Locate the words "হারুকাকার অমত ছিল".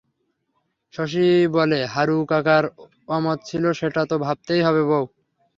1.93-3.63